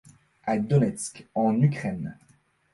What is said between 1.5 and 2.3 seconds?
Ukraine.